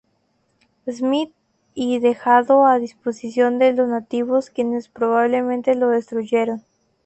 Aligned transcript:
Smith 0.89 1.31
y 1.75 1.99
dejado 1.99 2.65
a 2.65 2.79
disposición 2.79 3.59
de 3.59 3.73
los 3.73 3.87
nativos 3.87 4.49
quienes 4.49 4.87
probablemente 4.89 5.75
lo 5.75 5.89
destruyeron. 5.89 6.63